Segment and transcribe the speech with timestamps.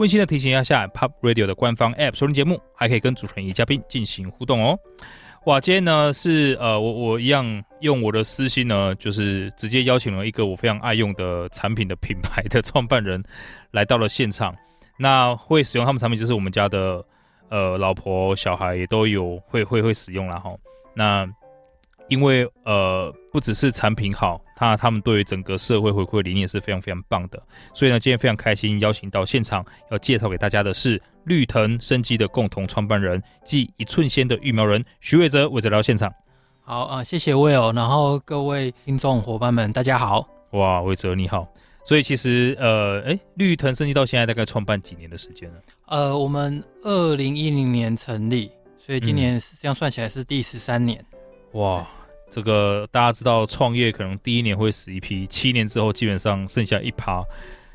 [0.00, 4.78] 温馨的提醒一下，下 Pop Radio 的官方 App 收听节目，还可以跟主持人与嘉宾进行互动哦。
[5.44, 13.22] 哇，今天呢是呃，我我一样用我的私心呢，就是直接邀请了一个我非常爱用的产品的品牌的创办人
[13.72, 14.56] 来到了现场。
[14.96, 17.04] 那会使用他们产品，就是我们家的
[17.50, 20.56] 呃老婆小孩也都有会会会使用啦齁。
[20.94, 21.28] 那
[22.10, 27.42] 因为呃不只是产品好，他他们对于整个社会回馈理念是非常非常棒的。
[27.72, 31.00] 所以呢，今天非常开心邀请到现场要介绍给大家的是。
[31.24, 36.10] 绿藤生机的共同创办人，即一寸仙的育苗人徐伟哲，伟哲来到现场。
[36.62, 40.26] 好啊、呃，谢谢 Will，然后各位听众伙伴们，大家好。
[40.52, 41.46] 哇，伟哲你好。
[41.84, 45.60] 所以其实呃，哎，绿藤生机到现在大概创办几年的时间了？
[45.88, 51.04] 呃，我们二零一零年成立，所以今年这样算起来是第十三年、
[51.52, 51.60] 嗯。
[51.60, 51.86] 哇，
[52.30, 57.22] 这个大家知道创业可能第一年会死一批，七年之后基本上剩下一趴，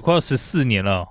[0.01, 1.05] 快要十四年了。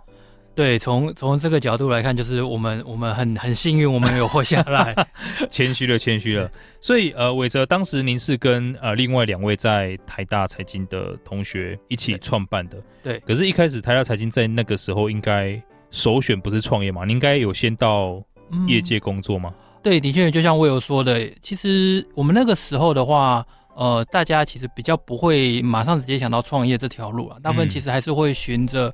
[0.57, 4.95] 对，从从这个角度来看，就是我们我们很很幸运，我们有活下来。
[5.51, 6.49] 谦虚了，谦虚了。
[6.81, 12.81] 所以呃，伟哲，当时您是跟呃另外两位在台大财经的同学一起创办的。
[13.03, 13.19] 对。
[13.27, 17.05] 可是，一开始台大财经在那个时候应该首选不是创业嘛？
[17.05, 18.23] 你应该有先到
[18.69, 19.53] 业界工作吗？
[19.59, 23.47] 嗯、对，的确，就像我有说的，其实我们那个时候的话，
[23.77, 28.93] 呃，大家其实比较不会马上直接想到创业这条路啊，大部分其实还是会循着。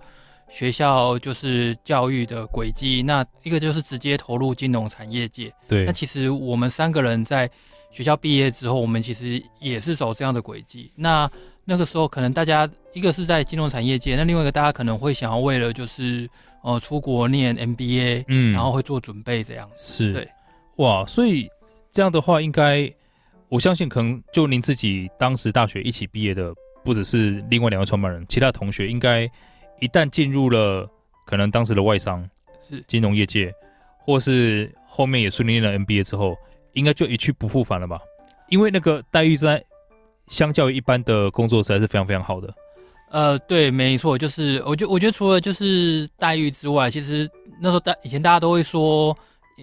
[0.52, 5.48] 学校就是教育的轨迹，那一个就是直接投入金融产业界。
[5.68, 7.48] 对，那其实我们三个人在
[7.92, 10.91] 学校毕业之后，我们其实也是走这样的轨迹。
[10.96, 11.30] 那
[11.64, 16.29] 那个时候，可能大家一个是在金融产业界，那另外一个大家可能会想要为了就是
[16.64, 19.70] 呃出国念 MBA，嗯，然后会做准备这样。
[19.79, 20.29] 是，对，
[20.77, 21.48] 哇，所以
[21.91, 22.92] 这样的话，应该
[23.48, 26.55] 我相信，可能就您自己当时大学一起毕业的，
[26.85, 29.30] 不只是另外两位创办人，其他同学应该。
[29.83, 30.86] 一旦进入了
[31.25, 32.23] 可能当时的外商
[32.61, 33.51] 是金融业界，
[33.97, 36.36] 或是后面也顺利念了 MBA 之后，
[36.75, 37.98] 应该就一去不复返了吧？
[38.51, 39.64] 因为那个待遇在
[40.29, 42.55] 相较于一般的工作实在是非常非常好的。
[43.11, 47.27] 呃，对，没错，就是我觉我觉得除了就是待遇之外，其实
[47.59, 49.17] 那时候大以前大家都会说，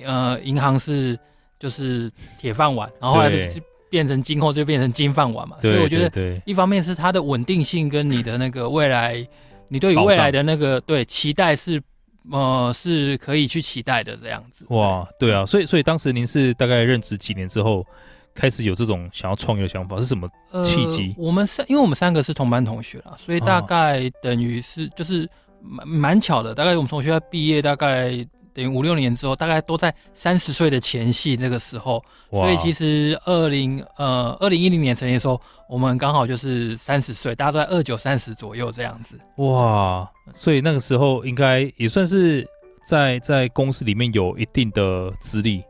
[0.06, 1.18] 呃，银行是
[1.60, 5.58] 就是铁饭碗，然后后来就是变成今后就变成金饭碗嘛。
[5.62, 9.26] 所以我觉得，一方面是它的稳定性跟你的那个未来。
[9.70, 11.84] 你对于未来的那个对期待是，
[12.32, 14.66] 呃，是可以去期待的这样子。
[14.70, 17.86] 哇，对啊，所以所以当时您是大概任职几年之后，
[18.34, 20.26] 开始有这种想要创业的想法，是什么
[20.64, 21.14] 契机？
[21.18, 25.30] 呃，我们三，因为我们三个是同班同学啦，所以大概等于是就是
[25.62, 28.26] 蛮蛮巧的，大概我们从学校毕业大概。
[28.58, 39.16] 等于五六年之后，大概都在三十岁的前夕那个时候，所以其实二零呃二零一零年成立的时候，我们刚好就是三十岁，大家都在二九三十左右这样子。
[39.36, 42.48] 哇，所以那个时候应该也算是
[42.84, 45.64] 在在公司里面有一定的资历。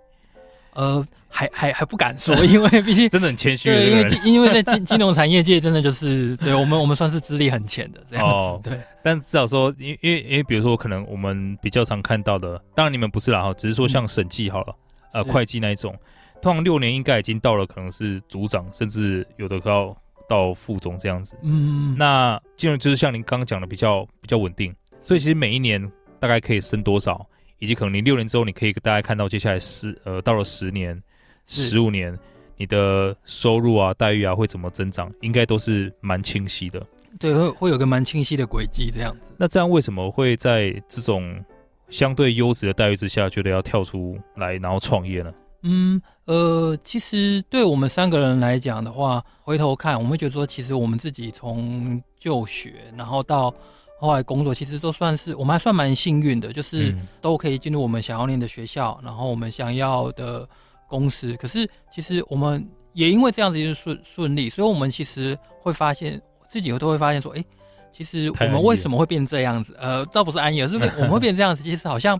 [0.73, 3.69] 呃，还还还不敢说，因为毕竟 真的很谦虚。
[3.69, 8.33] 对，因为金因为在金金融产业界，真的就是对我们我们算是资历很浅的这样子。
[8.33, 14.75] 哦、对，但至少说，因因为因为比如说，可能我们比较常看到的，当然你们不是啦哈，只是说像审计好了，
[15.13, 15.95] 嗯、呃，会计那一种，
[16.41, 19.95] 通常六年应该已经到了可能是组长，甚至有的要
[20.27, 21.35] 到副总这样子。
[21.43, 27.25] 嗯，那金融就是像您刚刚讲的比较比较稳定，所以其实每一年大概可以升多少？
[27.59, 31.01] 以及可能你六年之后，你可以大概看到接下来十呃到了十年、
[31.47, 32.15] 十五年，
[32.57, 36.85] 你的收入啊、待遇啊会怎么增长，应该都是蛮清晰的。
[37.17, 39.31] 对，会会有个蛮清晰的轨迹这样子。
[39.37, 41.43] 那这样为什么会在这种
[41.89, 45.33] 相对优质的待遇之下，觉得要跳出来然后创业呢？
[45.63, 53.53] 嗯呃，其实对我们三个人来讲的话，回头看我们会觉得说，其实我们自己从就学然后到。
[53.99, 60.47] 后来工作其实都算是我们还算蛮幸运的，就是都可以进入我们想要念的学校，然后我们想要的
[60.87, 61.35] 公司。
[61.37, 67.43] 可是其实我们也因为这样子就是顺顺利，所以我们其实会发现自己都会发现说，哎，
[67.91, 69.75] 其实我们为什么会变这样子？
[69.79, 71.63] 呃，倒不是安逸，而是 我们会变这样子。
[71.63, 72.19] 其实好像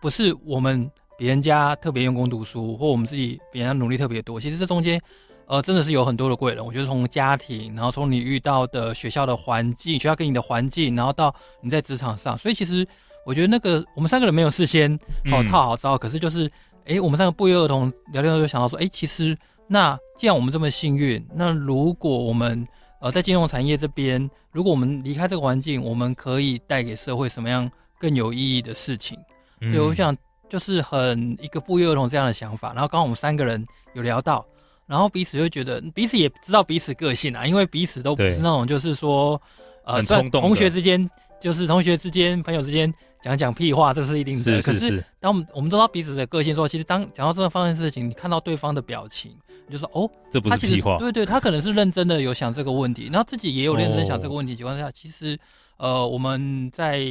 [0.00, 4.38] 不是我们别人家特别用功读书，或我们自己别人家努力特别多。
[4.40, 5.00] 其实这中间。
[5.46, 6.64] 呃，真的是有很多的贵人。
[6.64, 12.86] 我觉得从家庭，然后从你遇到的学校的环境，学校给你的环境，然后到你在职场上，所以其实
[13.26, 14.96] 我觉得那个我们三个人没有事先
[15.32, 16.48] 哦套好招，可是就是
[16.86, 19.36] 哎、欸，我们三个不约而同聊天就想到说，哎、欸，其实
[19.66, 22.66] 那既然我们这么幸运，那如果我们
[23.00, 29.18] 呃在金融产业这边，如果我们离开这个环境，我们可以带给社会什么样更有意义的事情？
[29.60, 30.16] 嗯、对，我想
[30.48, 32.72] 就是很一个不约而同这样的想法。
[32.72, 34.44] 然后刚刚我们三个人有聊到，
[34.86, 39.40] 然后彼此就觉得彼此也知道彼此个性啊，因为彼此都不是那种就是说
[39.84, 41.08] 呃冲动同学之间。
[41.40, 44.42] 就是同学之间、朋友之间讲讲屁话，这是一定的。
[44.42, 44.72] 是是是。
[44.72, 49.36] 可是当我们我们知道彼此的个性之后，其实当讲到这个方面事情，你看到对方的表情，
[49.66, 50.96] 你就说哦，这不是屁话。
[50.98, 55.38] 对对，他可能是认真的有想这个问题，然后自己也有认真想这个问题情况下，哦、其实
[55.76, 57.04] 呃我们在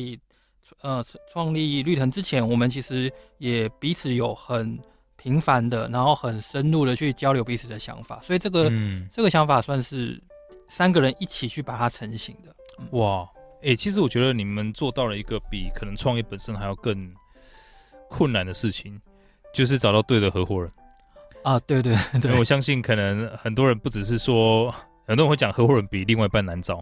[0.81, 4.79] 呃创立绿藤之前，我们其实也彼此有很
[5.15, 10.19] 频繁的，然后很深入的去交流彼此的想法，所以这个、嗯、这个想法算是
[10.67, 12.55] 三个人一起去把它成型的。
[12.79, 13.29] 嗯、哇。
[13.61, 17.13] 哎、欸，其实我觉得你们做到了一个比可能创业本身还要更
[18.09, 18.99] 困难的事情，
[19.53, 20.71] 就是找到对的合伙人
[21.43, 21.59] 啊！
[21.67, 24.73] 对对对，我相信可能很多人不只是说，
[25.05, 26.81] 很多人会讲合伙人比另外一半难找。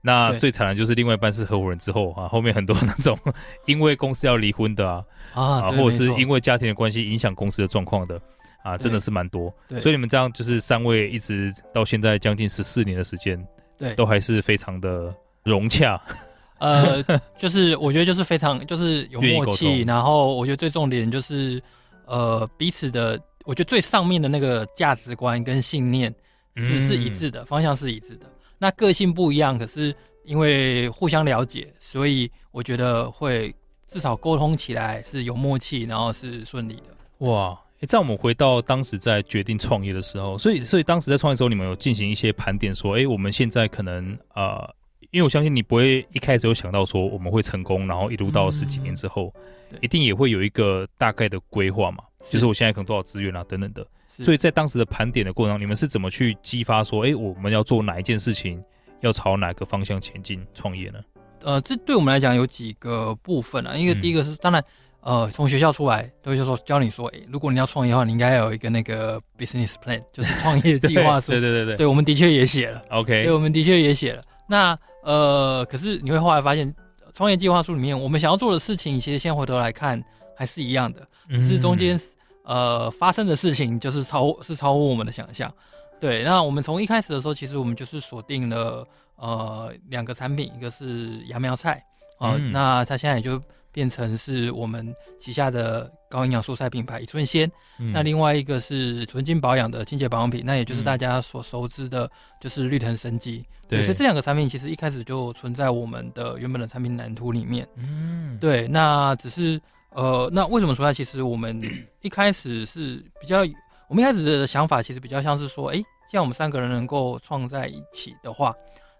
[0.00, 3.18] 那最惨的就是另外一半是合伙人之后啊，后面很多那种
[3.66, 5.04] 因为公司要离婚的啊
[5.34, 8.20] 啊，或者是因为家庭的关系影响公司的状况的
[8.62, 9.52] 啊，真的是蛮多。
[9.80, 13.46] 所以你们这样就是三位一直到现在将近十四年的时间，
[13.76, 15.14] 对，都还是非常的。
[15.46, 15.98] 融洽，
[16.58, 17.00] 呃，
[17.38, 21.62] 就是我觉得就是非常就是有默契，然后我觉得最重点就是
[22.06, 26.12] 呃彼此的，我觉得最上面的那个价值观跟信念
[26.56, 28.26] 是是一致的，嗯、方向是一致的。
[28.58, 29.94] 那个性不一样，可是
[30.24, 33.54] 因为互相了解，所以我觉得会
[33.86, 37.26] 至少沟通起来是有默契，然后是顺利的。
[37.26, 44.74] 哇，哎，在我们回到当时在决定创业的时候，所以所以当时在创业的时候，你们有进行一些盘点，说，哎，我们现在可能呃。
[45.10, 49.32] 因为我相信你不会一开始有想到说我们会成功，然后一路到十几年之后，
[49.70, 52.04] 嗯、一定也会有一个大概的规划嘛。
[52.30, 53.86] 就是我现在可能多少资源啊等等的。
[54.08, 58.62] 所以在当时的盘点的过程中，你们是怎么去激发说，哎，我们要做哪一件事情，
[59.00, 60.98] 要朝哪个方向前进创业呢？
[61.42, 63.76] 呃，这对我们来讲有几个部分啊。
[63.76, 64.64] 因为第一个是，嗯、当然，
[65.02, 71.32] 呃，从学校出来都会就说教你说，哎，如果你要创业的话，你应该有一个那个 business plan，就是创业计划 书。
[71.32, 72.82] 对对对对，对，我们的确也写了。
[72.88, 74.24] OK，对，我们的确也写了。
[74.46, 76.74] 那呃，可是你会后来发现，
[77.12, 80.02] 创业计划书里面我们想要做的事情，其实现在回头来看
[80.36, 81.98] 还是一样的，只是中间
[82.44, 85.52] 呃发生的事情就是超是超乎我们的想象。
[86.00, 91.84] 对，那我们从一开始的时候，其实我们就是锁定了呃两个产品，一个是芽苗菜
[92.18, 93.40] 啊，呃嗯、那它现在也就。
[93.76, 97.46] 变成是我们旗下的高营养蔬菜品牌一寸鲜，
[97.78, 103.44] 嗯、那另外一个是纯净保养的清洁保养品，那也就是大家所熟知的，就是绿藤生机。
[103.68, 107.68] 对，所以这两个产品其实一开始就存在我们的原本的产品蓝图里面。
[107.76, 110.90] 嗯，对，那只是呃，那为什么说它？
[110.90, 111.60] 其实我们
[112.00, 113.40] 一开始是比较，
[113.88, 118.54] 我们一开始的想法其实比较像是说，哎、欸，既然我们三个人能够创在一起的话，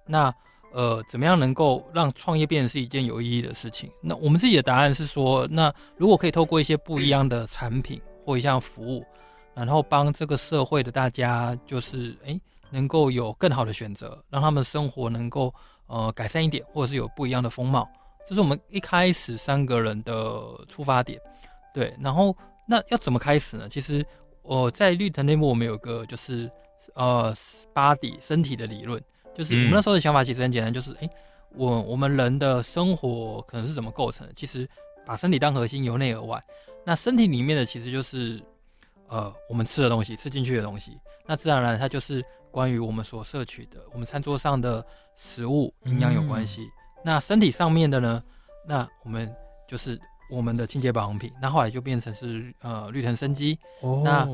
[0.06, 0.30] 那。
[0.76, 3.90] 呃，怎么样能够让创业变成是一件有意义的事情？
[4.02, 9.02] 那我们自己的答案是说，那如果可以透过一些不一样的产品或一项服务，
[9.54, 12.38] 然后帮这个社会的大家，就是诶
[12.68, 15.50] 能够有更好的选择，让他们生活能够
[15.86, 17.88] 呃改善一点，或者是有不一样的风貌，
[18.28, 21.18] 这是我们一开始三个人的出发点。
[21.72, 22.36] 对，然后
[22.68, 23.66] 那要怎么开始呢？
[23.66, 24.04] 其实
[24.42, 26.50] 我、在绿藤内部，我们有个就是
[26.94, 27.34] 呃
[27.72, 29.02] body 身体的理论。
[29.36, 31.10] 就是我们那时候的想法其实很简单，就是哎、欸，
[31.50, 34.32] 我我们人的生活可能是怎么构成的？
[34.34, 34.66] 其实
[35.04, 36.42] 把身体当核心，由内而外，
[36.84, 38.42] 那身体里面的其实就是
[39.08, 40.98] 呃我们吃的东西，吃进去的东西。
[41.26, 44.84] 那自然而然它就是关于我们所摄取的，我们餐桌上的
[45.16, 46.62] 食物营养有关系。
[46.62, 48.22] 嗯、那身体上面的呢？
[48.66, 49.30] 那我们
[49.68, 50.00] 就是
[50.30, 51.30] 我们的清洁保养品。
[51.42, 53.58] 那后来就变成是呃绿藤生机。
[53.82, 54.00] 哦。
[54.02, 54.26] 那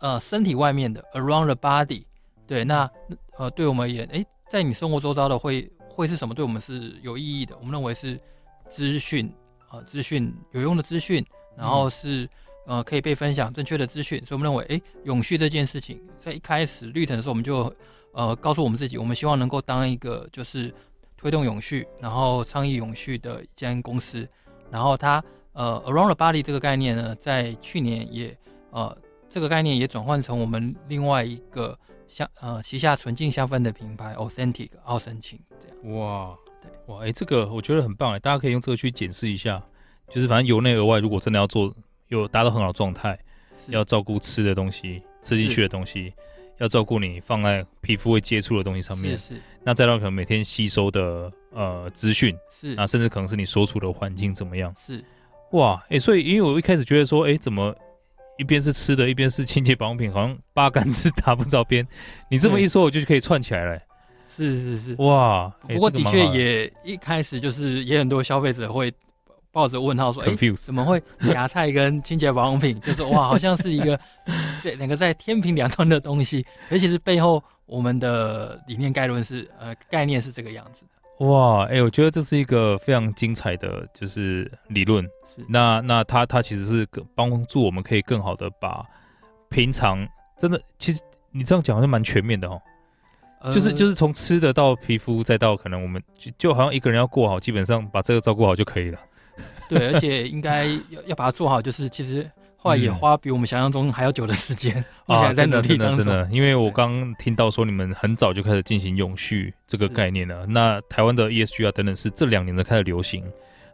[0.00, 2.02] 呃身体外面的 around the body，
[2.46, 2.90] 对，那
[3.36, 4.26] 呃对我们而言，哎、欸。
[4.48, 6.34] 在你生活周遭的会会是什么？
[6.34, 7.54] 对我们是有意义的。
[7.58, 8.18] 我们认为是
[8.66, 9.30] 资讯
[9.68, 11.24] 啊，资讯有用的资讯，
[11.54, 12.26] 然后是
[12.66, 14.18] 呃可以被分享正确的资讯。
[14.24, 17.70] 所以我们认为，哎，永续这件事情，在一开始绿藤的时候，我们就
[18.12, 20.72] 呃告诉我们自己，我们希望能够当一个就是
[21.16, 24.26] 推动永续，然后倡议永续的一间公司。
[24.70, 28.34] 然后它呃 Around the Body 这个概念呢，在去年也
[28.70, 28.96] 呃
[29.28, 31.78] 这个概念也转换成我们另外一个。
[32.08, 35.98] 像呃旗下纯净香氛的品牌 Authentic 奥森清这样。
[35.98, 39.62] 哇对哇哎、欸、这个我觉得很棒哎，大家可以用这个去检视一下，
[40.10, 41.72] 就是反正由内而外，如果真的要做
[42.08, 43.18] 有达到很好的状态，
[43.68, 46.12] 要照顾吃的东西，吃进去的东西，
[46.58, 55.04] 要照顾你放在皮肤会接触的东西上面，是是，那再到可能每天吸收的呃资讯是，那甚至可能是你所处的环境怎么样是。
[55.52, 57.74] 哇哎、欸，所以因为我一开始觉得说哎、欸、怎么
[58.38, 61.86] 一边是吃的，一边是清洁保养品，好像 八竿子打不着边。
[62.30, 63.78] 你这么一说，我就可以串起来了。
[64.28, 65.52] 是是是，哇！
[65.66, 68.92] 不过的确也一开始就是也很多消费者会
[69.50, 71.02] 抱着问号说：“哎、欸，怎么会
[71.34, 72.78] 芽菜跟清洁保养品？
[72.82, 73.98] 就是哇，好像是一个
[74.62, 76.46] 对两个在天平两端的东西。
[76.70, 81.26] 而其是背后我们的理念概论是呃概念是这个样子的。
[81.26, 85.04] 哇，哎、欸，我觉得这是一个非常精彩的就是理论。
[85.34, 88.84] 是那那它它其实是帮助我们可以更好的把
[89.48, 90.06] 平常
[90.38, 92.60] 真的其实你这样讲好像蛮全面的哦。
[93.54, 98.98] 就是就是从吃的到皮肤再到可能我们就就好像一个人要过好，基本上把这个照顾好就可以了。
[99.68, 105.98] 对，而且应该要要把它做好，就是其实后来也花比我们想象中还要久的时间 啊，在努力当中。
[105.98, 110.44] 真的真的，因为我刚听到说你们很早就开始进行永续这个概念了。
[110.44, 113.22] 那台湾的 ESG 啊等等是这两年才开始流行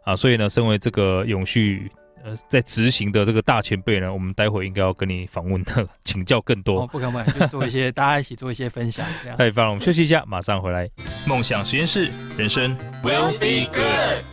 [0.05, 1.91] 啊，所以呢，身为这个永续。
[2.23, 6.81] 呃，在执行的这个大前辈呢，我们待会应该要跟你访问的，请教更多。
[6.81, 9.05] 哦、不敢不敢，就做一些 大家一起做一些分享。
[9.37, 10.89] 太棒了，我们休息一下，马上回来。
[11.27, 14.25] 梦想实验室，人生 will be good。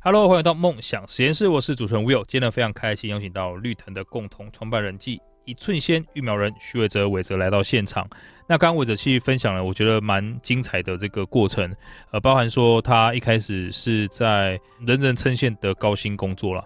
[0.00, 2.24] Hello，欢迎到梦想实验室，我是主持人 Will。
[2.26, 8.08] 今天呢，非常开心邀请到绿藤的共同创办人暨一寸仙育苗人徐伟哲伟哲来到现场。
[8.48, 11.74] 那刚刚玮哲去分享了，我觉得蛮精彩的这个过程，
[12.10, 16.62] 呃，包含说他一开始是在人人称羡的高薪工作了。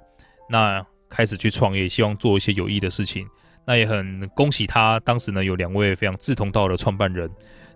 [0.48, 3.26] 那开始去创业，希望做一些有益的事情。
[3.64, 7.30] 那也很恭喜他，当时呢有两位非常志同道合的创办人。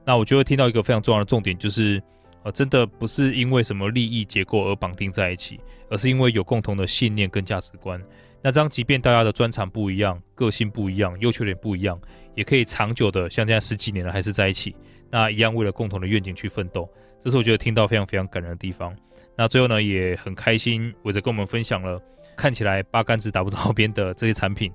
[0.05, 2.03] 那我觉得听到一个非常重要的重点，就是
[2.43, 8.01] 呃，真的不是因为什么利益结构而绑定在一起，而是因为有共同的信念跟价值观。
[8.43, 12.01] 那这样，即便大家的专长不一样，个性不一样，优缺点不一样，
[12.35, 14.75] 也可以长久的像这样十几年了还是在一起。
[15.11, 16.89] 那一样为了共同的愿景去奋斗，
[17.23, 18.97] 这是我觉得听到非常非常感人的地方。
[19.37, 22.01] 那最后呢，也很开心，玮哲跟我们分享了。
[22.37, 24.73] 看起来八竿子打不着边的这些产品，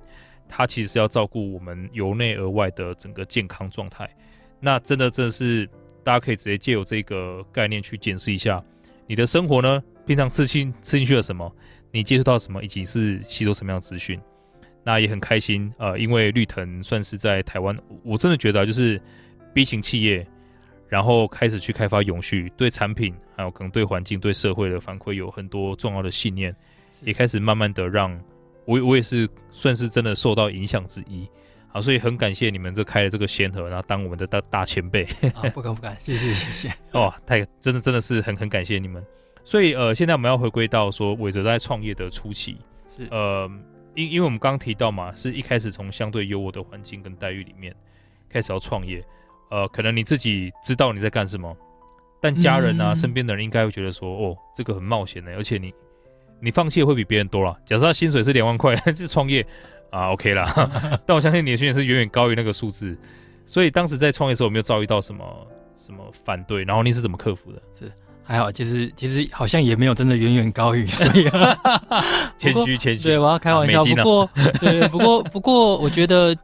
[0.47, 4.07] 它其实是要照顾我们由内而外的整个健康状态。
[4.59, 5.67] 那真的真的是
[6.03, 8.63] 大家可以直接借由这个概念去检视一下
[9.07, 11.51] 你的生活呢，平常吃进吃进去了什么，
[11.95, 14.19] 你接触到什么，以及是吸收什么样的资讯。
[14.83, 19.01] 那也很开心，呃，因为绿藤算是在台湾，我真的觉得就是
[19.53, 20.27] B 型企业，
[20.89, 26.53] 然后开始去开发永续，对产品还有可能对环境、对社会的反馈有很多重要的信念。
[27.01, 28.11] 也开始慢慢的让
[28.65, 31.27] 我，我也是算是真的受到影响之一，
[31.69, 35.03] 好，所以很感谢你们这开了这个先河，然后当我们的大大前辈。
[35.33, 36.73] 啊，不敢不敢，谢谢谢谢。
[36.91, 39.03] 哦，太真的真的是很很感谢你们。
[39.45, 42.57] 所以呃，现在我们要回归到说玮哲在创业的初期，
[42.89, 43.49] 是呃，
[43.93, 47.73] 因因为我们刚刚提到嘛，是一开始从相对优渥的环境跟待遇里面
[48.27, 49.01] 开始要创业，
[49.49, 51.55] 呃，可能你自己知道你在干什么，
[52.19, 55.73] 但家人啊、嗯、身边的人应该会觉得说，哦，这个很冒险的，而且你。
[56.41, 57.57] 你放弃会比别人多了。
[57.65, 59.43] 假设他薪水是两万块，就创业
[59.89, 60.45] 啊，OK 啦。
[61.07, 62.95] 但我相信你的薪水是远远高于那个数字，
[63.45, 65.47] 所以当时在创业的时候有没有遭遇到什么
[65.77, 66.65] 什么反对？
[66.65, 67.61] 然后你是怎么克服的？
[67.73, 67.89] 是
[68.25, 71.29] 还好，其实其实好像也没有真的远远高于， 所以
[72.39, 73.03] 谦虚谦虚。
[73.03, 73.81] 对，我要开玩笑。
[73.81, 74.29] 啊、不过
[74.59, 76.35] 对，不过不过，我觉得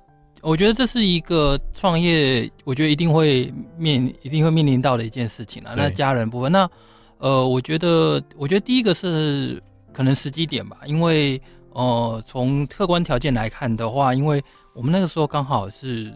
[0.41, 5.73] 我觉得这是一个创业，我觉得一定会面一定会面临到的一件事情了。
[5.75, 6.69] 那家人部分，那
[7.17, 9.61] 呃，我觉得我觉得第一个是。
[9.93, 11.39] 可能时机点吧，因为
[11.73, 14.41] 呃，从客观条件来看的话，因为
[14.73, 16.09] 我们那个时候刚好是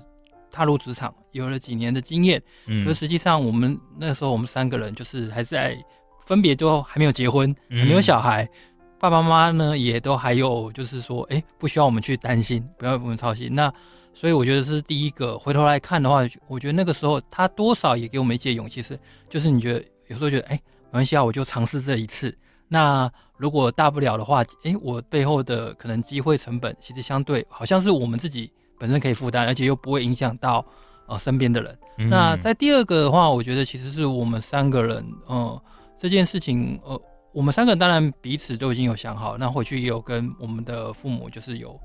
[0.56, 2.42] 踏入职场，有了几年的经验。
[2.68, 2.86] 嗯。
[2.86, 5.78] 可实际上，我们那时候我们三个人就是还是在
[6.26, 8.50] 分别都还没有结婚，还没有小孩，嗯、
[8.98, 13.54] 爸爸妈妈呢也都还有，就是说，哎，不需要我们去担心，不要我们操心。
[13.54, 13.72] 那
[14.14, 15.38] 所以我觉得是第一个。
[15.38, 18.98] 回头来看的话，我觉得那个时候他多少也给我们一些勇气，是
[19.30, 22.36] 就是你觉得有时候觉得，哎，没关系啊，我就尝试这一次。
[22.68, 28.52] 那如果大不了的话，诶，我背后的可能机会成本其实相对好像是我们自己
[28.86, 30.63] 本身可以负担，而且又不会影响到
[31.08, 31.80] 呃身边的人。
[31.98, 35.60] 嗯、那在第二个的话，我觉得其实是我们三个人，呃，
[35.98, 37.01] 这件事情，呃，
[37.34, 41.75] 我们三个人当然彼此都已经有想好，那回去也有跟我们的父母就是有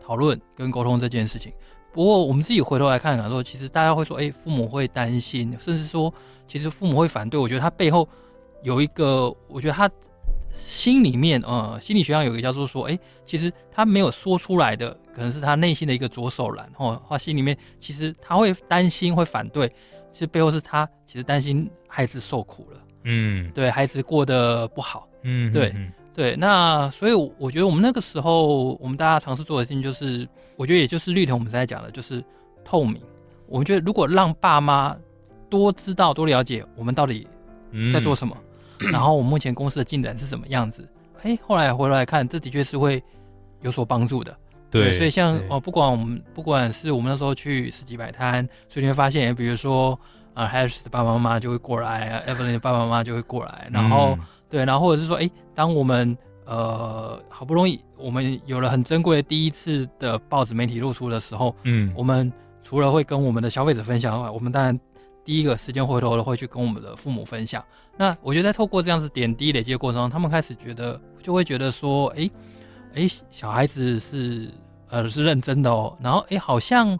[0.00, 1.52] 讨论跟沟通这件事情。
[1.92, 6.10] 不过我们自己回头来看看说，其实大家会说，诶，父母会担心，甚至说
[6.48, 7.38] 其实父母会反对。
[7.38, 8.08] 我觉得他背后
[8.62, 9.90] 有一个，我觉得他。
[10.52, 19.66] 心里面，呃，心理学上有一个叫做说，哎，其实他没有说出来的，可能是他内心的一个左手拦，哦，他心里面其实他会担心，会反对，
[20.12, 25.74] 其实背后是他其实担心孩子受苦了，嗯，对孩子过得不好，嗯，对
[26.12, 32.22] 对，那所以我觉得我们那个时候，我们大家尝试做的事情就是，我觉得也就是绿藤我们在讲的，就是
[32.62, 33.00] 透明。
[33.46, 34.94] 我们觉得如果让爸妈
[35.48, 37.26] 多知道、多了解我们到底
[37.90, 38.36] 在做什么。
[38.38, 40.86] 嗯然后我们目前公司的进展是什么样子？
[41.22, 43.02] 哎，后来回来看，这的确是会
[43.62, 44.36] 有所帮助的。
[44.84, 49.98] 对，所以像哦，不管我们不管是我们那时候去市集摆摊，所以你会发现，比如说
[50.34, 64.78] 啊 Harris 的爸爸妈妈就会过来，Evelyn 的爸爸妈妈就会过来，然后、嗯、对，然后或者是说，哎，当我们呃好不容易我们有了很珍贵的第一次的报纸媒体露出的时候，嗯，我们除了会跟我们的消费者分享的话，我们当然
[65.24, 67.64] 第一个时间回头的会去跟我们的父母分享。
[67.96, 72.30] 那我觉得在透过这样子点滴累积的过程中，他们开始觉得就会觉得说，哎。
[72.94, 74.48] 哎，小孩子是
[74.90, 76.98] 呃是认真的哦，然后哎，好像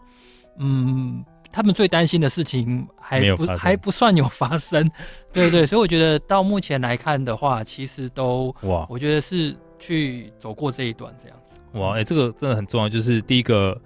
[0.57, 4.89] 嗯，他们最担心的事情还不还不算有发生，
[5.31, 11.53] 对对，所以我觉得到目前来看的话，其实都哇，我觉得是去走过这一段这样子。
[11.79, 13.79] 哇，哎，这个真的很重要，就是第一个，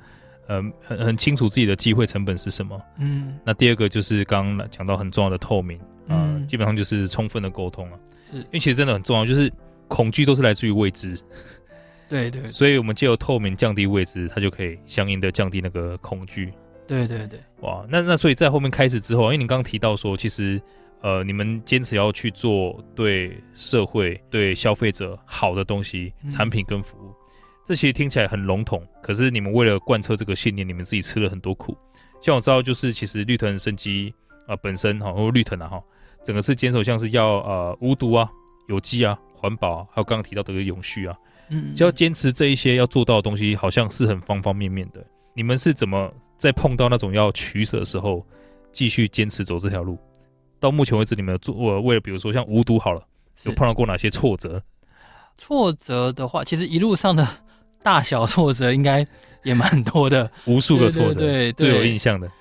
[0.47, 7.99] 呃，很很清楚自己的机会成本是什么，嗯，那第二个就是刚刚讲到很重要的透明，嗯，基本上就是充分的沟通啊，
[8.31, 8.37] 是。
[8.37, 9.51] 因为其实真的很重要，就是
[9.87, 11.19] 恐惧都是来自于未知。
[12.11, 16.51] 对，对对，所以我们借由透明降低位置，它就可以相应的降低那个恐惧。
[16.85, 20.61] 对对对，哇，那那所以在后面开始之后，因为你刚刚提到说，其实
[20.99, 27.15] 呃，你们坚持要去做对社会、对消费者好的东西、嗯、产品跟服务，
[27.65, 31.77] 这其实听起来很笼统，可是你们为了贯彻这个信念，你们自己吃了很多苦。
[32.21, 34.13] 像我知道，就是其实绿藤生机
[34.45, 35.83] 啊、呃、本身哈，或绿藤啊哈，
[36.25, 38.29] 整个是坚守像是要呃无毒啊、
[38.67, 41.15] 有机啊、环保啊，还有刚刚提到的个永续啊。
[41.51, 45.05] 嗯，就要坚持这一些要做到的东西，好像是很方方面面的。
[45.35, 48.25] 你们是怎么在碰到那种要取舍的时候，
[48.71, 49.97] 继续坚持走这条路？
[50.61, 53.05] 到目前为止，你们做我为了比如说像无毒好了，
[53.43, 54.63] 有碰到过哪些挫折？
[55.37, 57.27] 挫折的话，其实一路上的
[57.83, 59.05] 大小挫折应该
[59.43, 61.19] 也蛮多的， 无数个挫折。
[61.19, 62.31] 对，最有印象的。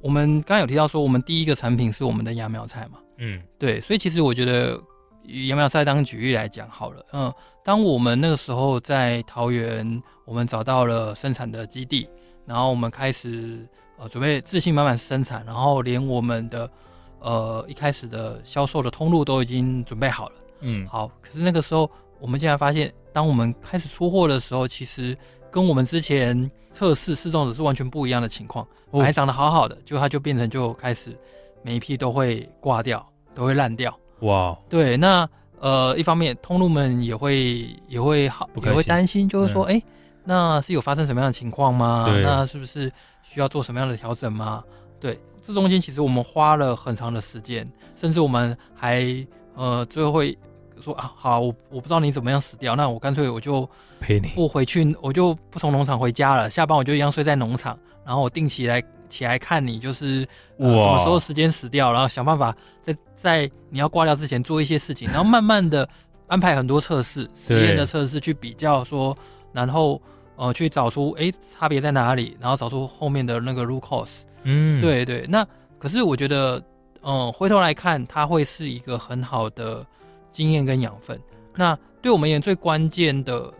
[0.00, 2.98] 我们刚刚有提到说，我们第一个产品是我们的芽苗菜嘛？
[3.18, 4.80] 嗯，对，所以其实我觉得。
[5.26, 7.32] 以杨苗赛当举例来讲好了，嗯，
[7.64, 12.08] 当我们那个时候在桃园，我们找到了生产的基地，
[12.46, 13.66] 然后我们开始
[13.96, 16.70] 呃准备自信满满生产，然后连我们的
[17.20, 25.16] 呃一开始的销售的通路都已经准备好了，嗯，好，可是那个时候我们竟然发现，当我们开始出货的时候，其实
[25.50, 31.16] 跟我们之前测试试种的是完全不一样的情况，还长得好好的，就它就变成就开始
[31.62, 33.98] 每一批都会挂掉，都会烂掉。
[34.24, 35.28] 哇对，那
[35.60, 39.82] 呃，一方面通路们也会也会好，也会担心，就是说，哎、嗯，
[40.24, 42.04] 那是有发生什么样的情况吗？
[42.06, 44.62] 对那是不是需要做什么样的调整吗？
[45.00, 49.04] 对，这中间其实我们花了很长的时间，甚至我们还
[49.54, 50.36] 呃，最后会
[50.80, 53.68] 说啊，好，我我不知道你怎么样死掉，那我干脆我就
[54.00, 58.82] 陪你不回去，我就不从农场回家了，下班我就一样睡在农场，然后我定期来。
[59.14, 60.26] 起来看你就是、
[60.58, 65.88] 呃、什么时候时间死掉，然后想办法在在你要挂掉之前做一些事情，然后慢慢的
[66.26, 69.16] 安排很多测试实验的测试去比较说，
[69.52, 70.00] 然后
[70.36, 74.22] 呃去找出哎差别在哪里，然后找出后面的那个 root cause。
[74.42, 75.24] 嗯，对对。
[75.28, 75.46] 那
[75.78, 76.58] 可是我觉得，
[77.02, 79.86] 嗯、呃，回头来看，它会是一个很好的
[80.32, 81.18] 经验跟养分。
[81.54, 83.52] 那对我们而言最关键的，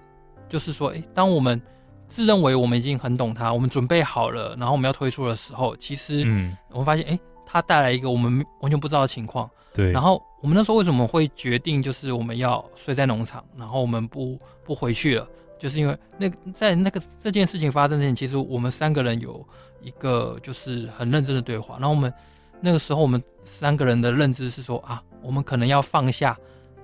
[0.48, 1.60] 就是说，哎，当我们
[2.06, 9.50] 自认为我们已经很懂它，我们准备好了，然后我们要推出的时候，其实，嗯，我们发现，哎、欸，它带来一个我们完全不知道的情况。
[9.72, 9.90] 对。
[9.90, 19.44] 然后我们那时候为什么会决定，就是我们要睡在农场，然后我们不不回去了，就是因为那在那个这件事情发生之前，其实我们三个人有
[19.80, 21.76] 一个就是很认真的对话。
[21.80, 22.12] 然后我们
[22.60, 26.36] 那个时候，我们三个人的认知是说啊，我们可能要放下，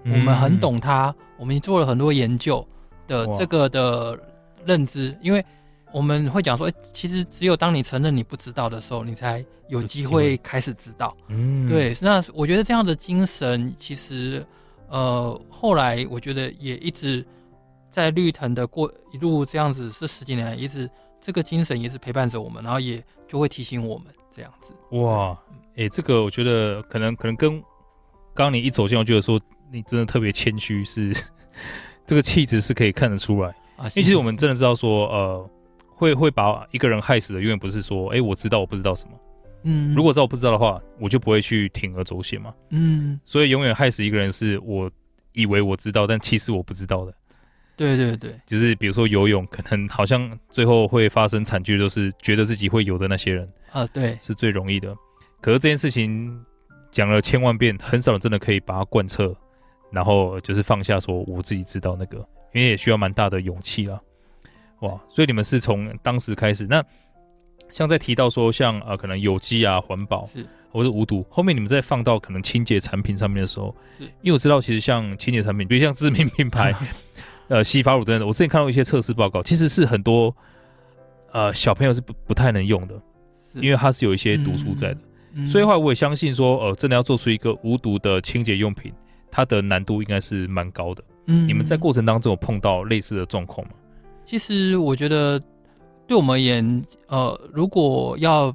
[0.05, 2.67] 我们很懂它，嗯、我们做了很多研究
[3.07, 4.19] 的这个的。
[4.65, 5.45] 认知，因为
[5.93, 11.17] 我们会讲说，哎，其实只有当你承认你不知道的时候，你才有机会开始知道。
[11.29, 11.97] 嗯，对。
[12.01, 14.45] 那我觉得这样的精神，其实，
[14.89, 17.27] 呃，后来我觉得也一直
[17.91, 20.89] 在绿藤的过一路这样子，是十几年来一直
[21.21, 24.73] 这个精神也是陪伴着我们，然后也就会提醒我们这样子。
[24.97, 25.37] 哇，
[25.77, 27.59] 哎，这个我觉得可能可能跟
[28.33, 29.41] 刚刚你一走进，我觉得说
[29.73, 31.13] 你真的特别谦虚，是
[32.07, 33.53] 这个气质是可以看得出来。
[33.85, 35.51] 因为其实我们真的知道说，呃，
[35.87, 39.13] 会会把一个人害死的，永远不是说，哎，我知道我不知道什么，
[39.65, 44.91] 嗯，如果知道我不知道的话，我就不会去铤而走险嘛，嗯，所以永远害死一个人是我
[45.33, 47.15] 以为我知道，但其实我不知道的，
[47.77, 54.95] 对对对，就是比如说游泳，可能好像最后会发生惨剧，都是觉得自己会游的那些人啊，对，是最容易的。
[55.41, 56.39] 可是这件事情
[56.91, 59.35] 讲了千万遍，很少人真的可以把它贯彻，
[59.91, 62.23] 然后就是放下说我自己知道那个。
[62.53, 64.01] 因为也需要蛮大的勇气啦，
[64.81, 65.01] 哇！
[65.09, 66.85] 所以你们是从当时开始，那
[67.71, 76.75] 像在提到说像呃可能有机啊、环保是或者无毒，后面你们再放到可能清洁产品上面的时候，是因为我知道其实像清洁产品，比如像知名品牌，
[77.49, 80.35] 呃洗发乳等等，我之前看到一些测试报告，其实是很多
[81.33, 82.95] 呃小朋友是不不太能用的，
[83.55, 85.01] 因为它是有一些毒素在的。
[85.35, 88.93] 嗯、所以的话，我也相信说，呃，真的要做出一个无毒的清洁用品，
[89.31, 91.05] 它的难度应该是蛮高的。
[91.27, 93.75] 嗯，你们在过程当中有碰到类似的状况吗？
[94.25, 95.41] 其实我觉得，
[96.07, 98.55] 对我们而言，呃，如果要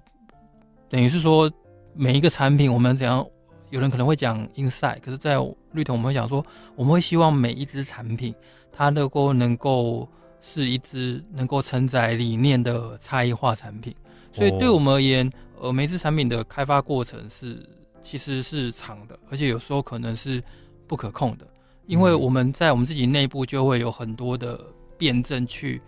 [0.90, 1.52] 等于是说
[1.94, 3.26] 每一个产品，我们怎样？
[3.72, 5.36] 有人可能会讲 inside，可是，在
[5.74, 8.34] 绿藤我们会讲说，我们会希望每一只产品，
[8.72, 10.08] 它能够能够
[10.40, 13.94] 是一只能够承载理念的差异化产品。
[14.32, 17.68] 所以，对我们而言，呃，每只产品的开发过程是
[18.02, 20.42] 其实是长的，而且有时候可能是
[20.88, 21.46] 不可控的，
[21.88, 24.60] 因为我们在我们自己内部就会有很多的
[24.98, 25.82] 辩证去。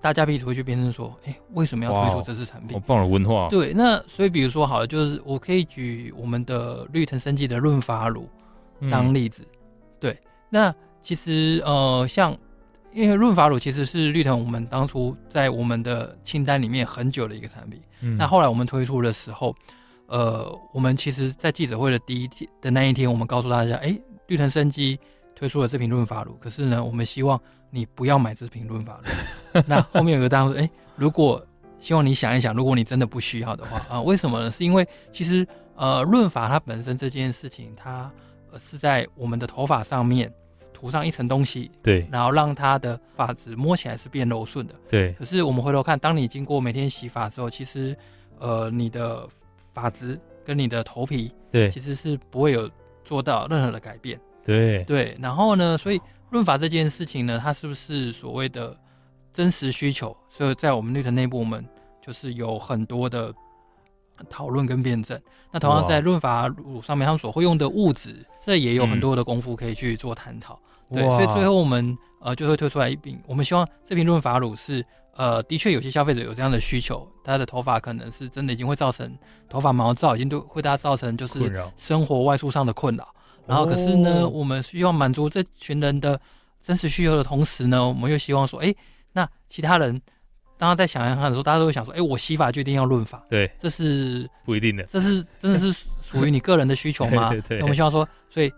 [0.00, 2.78] 大家彼此会去辩证说，哎、欸，为什么要推出这次产品？
[2.78, 3.48] 好棒的文化。
[3.48, 8.28] 对，那所以比如说好了，就是我可以举我们的绿藤生机的润发乳
[8.88, 9.42] 当例子。
[9.42, 9.58] 嗯、
[9.98, 12.36] 对，那其实呃，像
[12.92, 17.80] 因为润发乳其实是绿藤我们当初在我们的清单里面很久的一个产品。
[18.00, 19.52] 嗯、那后来我们推出的时候，
[20.06, 24.96] 呃，我们其实，在记者会的第一天的那一天，我们告诉大家，哎、欸，绿藤生机
[25.38, 27.40] 推出了这瓶润发乳，可是呢，我们希望。
[27.70, 29.62] 你不要买这瓶润发乳。
[29.66, 31.46] 那后面有个大家说，哎、欸，如果
[31.78, 34.50] 希望你想一想，如果你真的不需要的话啊，为什么呢？
[34.50, 35.46] 是因为其实
[35.76, 38.10] 呃，润发它本身这件事情，它
[38.50, 40.32] 呃是在我们的头发上面
[40.72, 45.12] 涂上一层东西，对，然后让它的发质摸起来是变柔顺的，对。
[45.12, 47.94] 可是我们回头看，当你经过每天洗发之后，其实
[48.38, 49.28] 呃，你的
[49.74, 52.66] 发质跟你的头皮，对，其实是不会有
[53.04, 54.18] 做到任何的改变，
[54.56, 55.16] 对对。
[55.20, 56.00] 然后呢，所以。
[56.30, 58.76] 润发这件事情呢，它是不是所谓的
[59.32, 60.14] 真实需求？
[60.28, 61.66] 所以在我们绿藤内部，我们
[62.02, 63.32] 就是有很多的
[64.28, 65.18] 讨论跟辩证。
[65.50, 70.60] 那同样在润发乳上面，他们所会用的物质，这也有很多的功夫可以去做探讨。
[70.90, 73.18] 嗯、对，所以最后我们呃就会推出来一瓶。
[73.26, 74.84] 我们希望这瓶润发乳是
[75.16, 79.16] 呃，的确有些消费者有这样的需求，他的头发可能是真的已经会造成
[79.48, 83.14] 头发毛躁，已经对会大家造成就是生活外出上的困扰。
[83.48, 86.20] 然后，可是呢，哦、我们需要满足这群人的
[86.62, 88.74] 真实需求的同时呢，我们又希望说，哎，
[89.12, 90.00] 那其他人，
[90.58, 97.30] 当他在想想看的时候，大家都会想说，哎，我洗发就一定要润发，对，这是不一定的，这是真的是 属于你个人的需求吗？
[97.30, 98.52] 对，对，对，那我们希望说，所以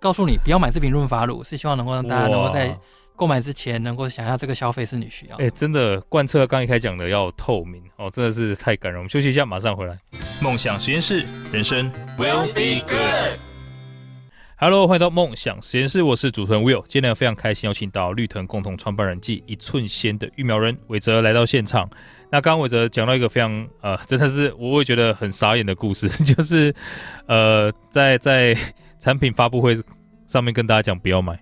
[0.00, 2.76] 告诉你不要买这瓶润发乳，是希望能够让大家能够在
[3.14, 5.44] 购买之前能够想一下这个消费是你需要的。
[5.44, 9.00] 哎，真的贯彻刚一开始讲的要透明哦，真的是太感人。
[9.00, 9.98] 我们休息一下，马上回来。
[10.40, 13.47] 梦想实验室，人生 will be good。
[14.60, 16.84] Hello，欢迎到梦想实验室，我是主持人 Will。
[16.88, 21.88] 今天非常开心，邀请到绿藤共同创办人暨一寸仙的育苗人韦泽来到现场。
[22.28, 26.74] 那刚刚韦泽讲到一个非常呃， 真的是我会觉得很傻眼的故事， 就是
[27.26, 28.52] 呃，在在
[28.98, 29.80] 产品发布会
[30.26, 31.40] 上面跟大家讲不要买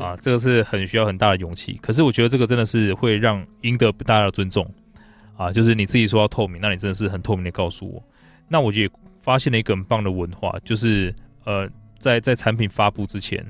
[0.00, 1.78] 啊，这个是很需要很大的勇气。
[1.80, 4.68] 可是我觉得这个真的是会让赢得大家的尊重
[5.36, 8.02] 啊，就是你自己说要透明，那你真的是很透明的告诉我。
[8.48, 11.70] 那我觉得发现了一个很棒的文化，就是呃。
[11.98, 13.44] 在在产品发布之前，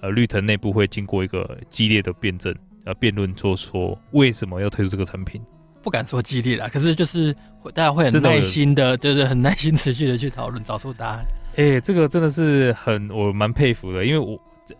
[0.00, 5.40] 呃，绿藤内部会经过一个激烈的辩证，呃，辩论做说为什么要推出这个产品。
[5.82, 7.32] 不敢说激烈啦，可是就是
[7.72, 11.24] 大家会很耐心的，就是很耐心持续的去讨论，找出答案。
[11.52, 14.36] 哎、欸，这个真的是很我蛮佩服的，因为我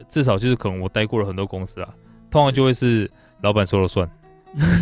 [0.09, 1.95] 至少就是可能我待过了很多公司啊，
[2.29, 3.09] 通常就会是
[3.41, 4.11] 老板说了算，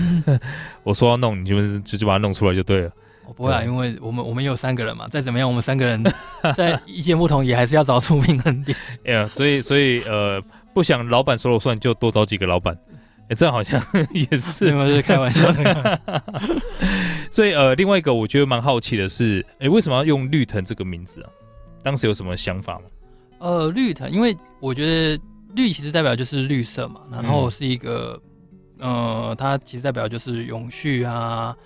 [0.83, 2.91] 我说要弄，你就是就就把它弄出来就对了。
[3.27, 6.03] 我不会啊，因为我们我们也有三个人嘛，再怎么样，我们三个人
[6.55, 8.77] 在意见不同，也还是要找出平衡点。
[9.05, 12.77] 哎呀，所以所以呃，不想老板说了算，就多找几个老板。
[13.25, 13.83] 哎、欸，这样好像
[14.13, 16.01] 也是，没有是开玩笑的。
[17.33, 21.31] 所以呃，另外一个我觉得蛮好奇的是，哎、欸，为什么要用绿藤这个名字啊？
[21.83, 22.83] 当时有什么想法吗？
[23.39, 25.19] 呃，绿藤，因为我觉得
[25.55, 28.21] 绿其实代表就是绿色嘛，然后是一个、
[28.79, 31.57] 嗯、呃，它其实代表就是永续啊。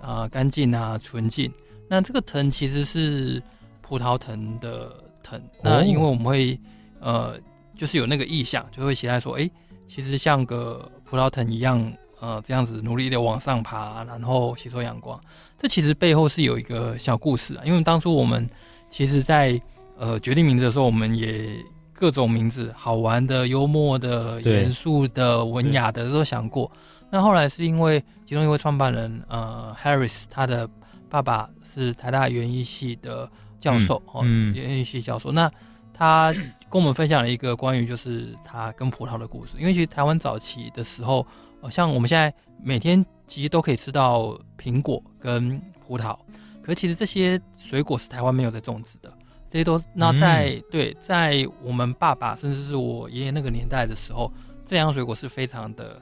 [0.00, 1.52] 啊，干净啊，纯净。
[1.88, 3.42] 那这个藤其实是
[3.80, 5.38] 葡萄藤的藤。
[5.38, 6.58] 哦、那因为我们会
[7.00, 7.38] 呃，
[7.76, 9.50] 就是有那个意向，就会期待说，哎、欸，
[9.86, 15.18] 其实像个葡萄藤一样，呃，这样子努力的往上爬，然后吸收阳光。
[15.56, 17.62] 这其实背后是有一个小故事啊。
[17.64, 18.48] 因为当初我们
[18.90, 19.62] 其实在，在
[19.98, 21.48] 呃决定名字的时候，我们也
[21.92, 26.70] 各种名字，好玩的、幽默的、严肃的、文雅的都想过。
[27.10, 30.68] 那后来是因为其中一位创办人，呃，Harris，他的
[31.08, 35.32] 爸爸是台大园艺系的教授，哦，园艺系教授。
[35.32, 35.50] 那
[35.94, 36.32] 他
[36.68, 39.56] 跟我们分享了一个关于就是他跟葡萄的故事。
[39.58, 41.26] 因为其实台湾早期的时候，
[41.62, 46.14] 呃，像我们现在每天其实都可以吃到苹果跟葡萄，
[46.62, 49.10] 可是其实这些水果是台湾没有在种植的。
[49.48, 54.30] 这些都那在对在我们爸爸甚至是我爷爷那个年代的时候。
[54.66, 55.98] 这样水果是非常的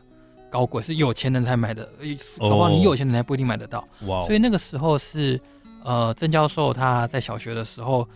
[0.50, 1.88] 高贵，是有钱人才买的，
[2.38, 3.86] 搞不好你有钱人还不一定买得到。
[4.06, 4.24] 哇、哦！
[4.26, 5.40] 所以那个时候是
[5.84, 8.08] 呃，郑教授他在小学的时候，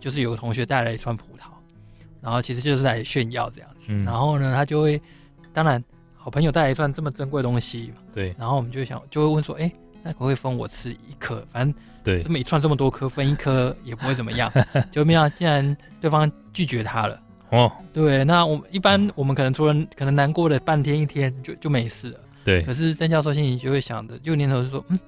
[0.00, 1.46] 就是有个同学带来一串葡萄，
[2.20, 3.86] 然后其实就是来炫耀这样子。
[3.88, 5.00] 嗯、然后呢，他就会，
[5.52, 5.82] 当然
[6.16, 8.34] 好朋友带来一串这么珍贵的东西，对。
[8.38, 9.70] 然后我们就想，就会问说，哎，
[10.02, 11.46] 那可不可以分我吃一颗？
[11.50, 14.52] 反正对，这么一串这么多颗，分一颗也不会怎么样。
[14.90, 17.20] 就没想到竟然对方拒绝他了。
[17.50, 22.18] 哦，对，那我们一般我们可能除了可能难过了半天一天就就没事了。
[22.44, 24.98] 对，可是曾教授心里就会想着，就念头是说，嗯，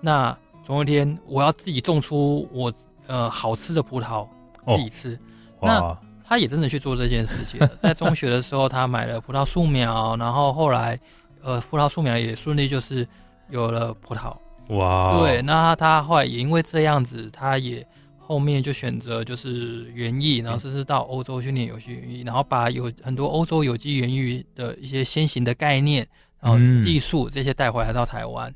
[0.00, 2.72] 那总有一天我要自己种出我
[3.06, 4.26] 呃好吃的葡萄
[4.66, 5.18] 自己吃。
[5.60, 10.98] 哦、那他也真的去做这件事情， 在中学的时候他买了葡萄树苗，然后后来
[11.42, 13.06] 呃葡萄树苗也顺利就是
[13.50, 14.36] 有了葡萄。
[14.76, 17.86] 哇，对，那他后来也因为这样子，他也。
[18.28, 26.06] 后面就选择就是园艺，然后甚至到欧洲去念有机园艺，然后把有很多欧洲有机园艺的一些先行的概念，
[26.38, 28.52] 然后技术这些带回来到台湾。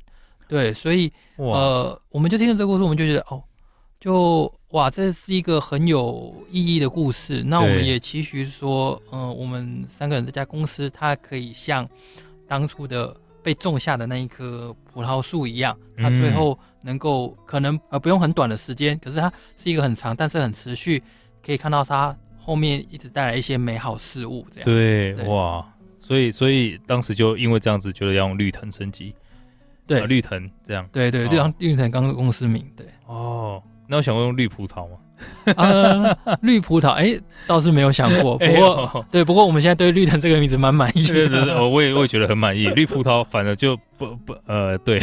[0.47, 3.41] 对，所以呃，我们就听了这个故事，我们就觉得哦，
[3.99, 7.41] 就哇，这是一个很有意义的故事。
[7.43, 11.89] 那我们也期许说，嗯、呃，我们三个人这家公司，它可以像
[12.47, 13.17] 当初的。
[13.43, 21.03] 被种下的那一棵葡萄树一样，它最后能够可能呃不用很短的时间，可是它是一个很长，但是很持续，
[21.45, 24.45] 可以看到它后面一直带来一些美好事物。
[24.49, 24.65] 这样。
[24.65, 25.27] 对，对。
[25.27, 25.67] 哇，
[25.99, 29.13] 所以所以当时就因为这样子，觉得要用绿藤升级，
[29.85, 32.85] 对，呃、绿藤这样，对对，绿藤绿藤刚公司名，对。
[33.05, 34.97] 哦，那我想问用绿葡萄吗？
[35.55, 38.35] 呃， 绿葡萄，哎、欸，倒是没有想过。
[38.39, 41.13] 不过，欸哦、对，不过我们现在对绿藤这个名字蛮满意的。
[41.13, 42.67] 对对对， 我也我也觉得很满意。
[42.69, 44.99] 绿葡萄，反正就不不呃，对，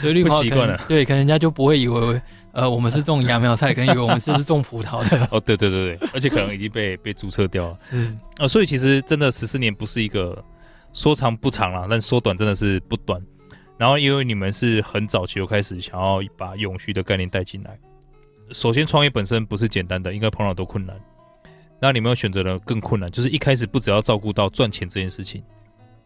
[0.00, 0.78] 所以绿葡萄习惯了。
[0.88, 2.20] 对，可能人家就不会以为
[2.52, 5.26] 呃我们是种芽苗菜，可能以为我们就是种葡萄的。
[5.30, 7.78] 哦，对对对对，而且可能已经被被注册掉了。
[7.92, 10.42] 嗯，哦，所以其实真的十四年不是一个
[10.92, 13.18] 说长不长啦，但说短真的是不短。
[13.84, 17.78] 然后因为你们是很早期就开始想要把永续的概念带进来。
[18.50, 20.98] 首先，创业本身不是简单的，应该碰到很多困难。
[21.82, 25.44] 那你们要选择了更困难，就是一开始不只要照顾到赚钱这件事情，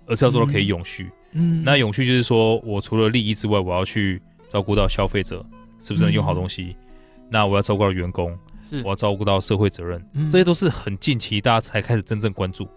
[0.06, 1.08] 而是要做到可以永续。
[1.34, 5.36] 嗯，那永续就是说我除了利益之外，我要去照顾到消费者
[5.80, 6.74] 是不是能用好东西？
[7.16, 8.36] 嗯、那我要照顾到员工，
[8.68, 12.68] 是我要照顾到社会责任，嗯、这些都是很近期大家才开始真正关注。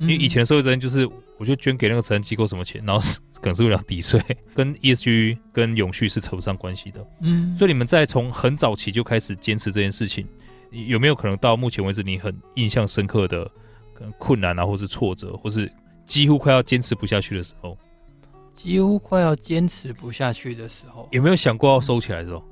[0.00, 1.08] 因为以前的社会责任就是，
[1.40, 3.00] 我就捐给那个慈善机构什么钱，然后
[3.40, 4.22] 可能是为了抵税，
[4.54, 7.02] 跟 ESG 跟永续是扯不上关系的。
[7.22, 10.26] 嗯，所以你们在从很早期就开始坚持这件事情，
[10.70, 13.46] 有没有可能到目前为止你很印象深刻的
[13.94, 15.72] 可能困难啊，或是挫折，或是
[16.04, 17.74] 几乎快要坚持不下去的时候？
[18.52, 22.44] 几乎快要坚持不下去的时候，有没有想过要收起来的时候？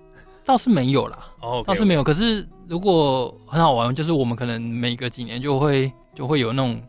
[0.46, 2.02] 倒是没有啦，哦，倒是没有。
[2.02, 6.80] 可是如果很好玩，就是我们可能每隔几年就会就会有那种。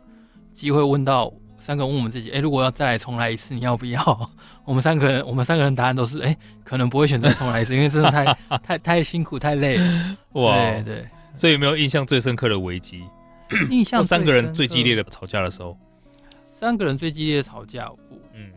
[0.52, 4.32] 机会问到三个人问我们自己，哎、欸，如果要再来重来一次，你要不要？
[4.66, 8.26] 我们三个人，我们三个人答案都是，哎、欸，可能不会选择重来一次，因为真的太
[8.64, 10.18] 太太辛苦太累了。
[10.34, 11.08] 哇，对对。
[11.36, 13.04] 所以有没有印象最深刻的危机？
[13.70, 15.78] 印象三个人最激烈的吵架的时候，
[16.44, 17.92] 三个人最激烈的吵架，
[18.34, 18.52] 嗯，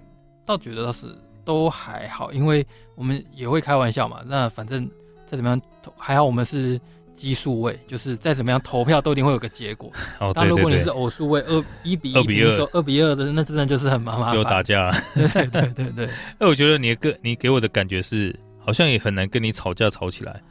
[0.46, 1.06] 倒觉得倒是
[1.44, 4.22] 都还好，因为我们也会开玩笑嘛。
[4.26, 4.88] 那反正
[5.26, 5.60] 再怎么样，
[5.98, 6.80] 还好我们是。
[7.22, 9.92] 奇数位就是再怎么样投票都一定会有个结果。
[10.18, 14.90] 哦，但如果你是偶数位，二一比一，比如说二比二的，那真的就是很麻烦，就打架。
[15.14, 16.06] 对对对对对。
[16.40, 20.42] 哎，我觉得你个你给我的感觉是，好像也很难跟你吵架吵起来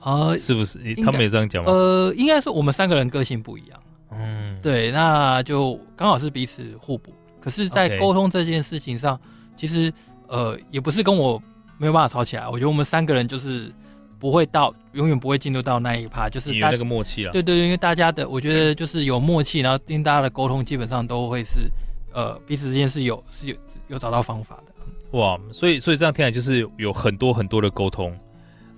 [0.00, 0.36] 啊？
[0.36, 0.80] 是不是？
[1.04, 1.70] 他们也这样讲吗？
[1.70, 3.80] 呃，应该说我们三个人个性不一样。
[4.10, 7.14] 嗯，对，那就刚好是彼此互补。
[7.40, 9.16] 可是，在沟通这件事情上，
[9.54, 9.92] 其实
[10.26, 11.40] 呃，也不是跟我
[11.78, 12.48] 没有办法吵起来。
[12.48, 13.72] 我觉得我们三个人就是。
[14.22, 17.32] 不会到，永远不会进入到那一趴，就是有那个默契了。
[17.32, 21.68] 对对对，因为大家的，我觉得就是有默契，然后跟大家的沟通基本上都会是，
[22.12, 23.56] 呃，彼此之间是有是有
[23.88, 25.18] 有找到方法的。
[25.18, 28.16] 哇，所以所以这样听起来就是有很多很多的沟通，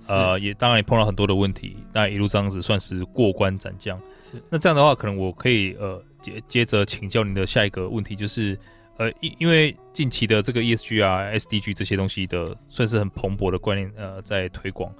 [0.07, 3.95] 呃，也当然也碰到很多的问题，那一路这样子算是过关斩将。
[4.31, 8.57] 是，那这样的话，可能我可以呃接接着请教您的下一个问题，就是
[8.97, 14.91] 呃因因为近期的这个 ESG 啊、SDG 这些东西的算是很蓬勃的观念，呃，在推广。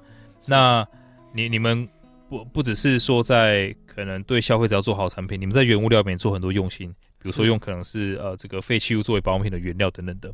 [0.46, 0.86] 那
[1.32, 1.88] 你你们
[2.28, 10.32] 不不只是说在可能对消费者要做好产品，你们在原物料里面做很多用心，比如说用可能是呃这个废弃物作为保养品的原料等等的。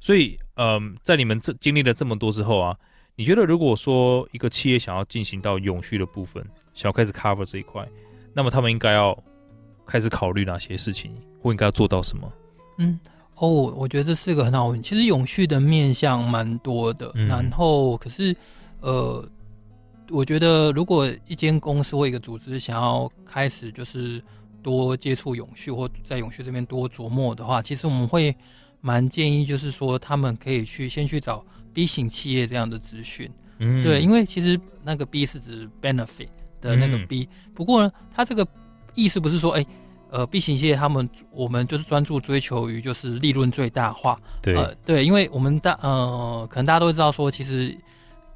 [0.00, 2.76] 所以嗯、呃，在你们这经历了这么多之后啊，
[3.16, 6.44] 你觉得如果说一个企业想要进行到永续的部分，
[6.74, 7.86] 想要开始 cover 这一块，
[8.32, 9.16] 那么他们应该要
[9.86, 12.32] 开始考虑哪些事情，或应该要做到什么？
[12.78, 12.98] 嗯，
[13.36, 14.88] 哦，我觉得这是个很好问题。
[14.88, 18.36] 其实永续的面向蛮多的，嗯、然后可是
[18.80, 19.26] 呃。
[20.10, 24.22] 我觉得，如果一间公司或一个组织想要开始就是
[24.62, 28.34] 多接触永续或在永续这边多琢磨的话，其实我们会
[28.80, 33.30] 蛮建议，就是说他们可以去先去找 B 型企业这样的资讯。
[33.58, 36.28] 嗯，对，因为其实那个 B 是指 benefit
[36.60, 38.46] 的那个 B，嗯、不过呢，它这个
[38.94, 39.66] 意思不是说，哎，
[40.10, 44.18] 呃，B 型企业他们我们就是专注追求于就是利润最大化。
[44.40, 47.76] 对，呃，对，因为我们大呃，可能大家都会知道说，其实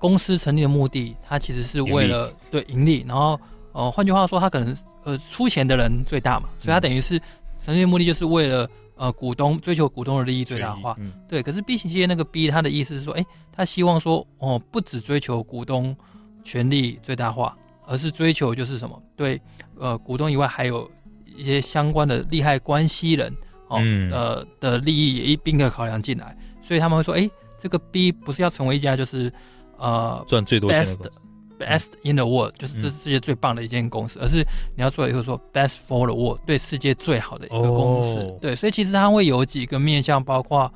[0.05, 3.41] 公司成立的目的，它其实是为了盈对盈利，然后
[3.73, 7.19] 呃，换句话说，它可能呃出钱的人最大嘛，所以它等于是
[7.59, 8.69] 成立的目的就是为了。
[8.97, 11.43] 呃，股东追求股东的利益最大化，嗯、对。
[11.43, 15.97] 可是 B 型企业那个 B，他的意思是说，哎、欸，他希望说，哦，不只追求股东
[16.45, 19.43] 权利最大化，而是追求就是什么，对，
[19.81, 20.89] 呃，股东以外还有
[21.27, 23.37] 一些相关的利害关系人，
[23.67, 29.29] 哦，嗯、呃的利益也一并的考量进来，所以他们会说，哎、欸，这个 B 不是要成为一家就是
[29.79, 31.11] 呃赚最多钱的
[31.57, 34.45] Best in the world，就是这世界最棒的一间公司，嗯、而是
[34.77, 38.19] 你要做一个说 best for the world，对世界最好的一个公司。
[38.19, 40.71] 哦、对，所以其实它会有几个面向，包括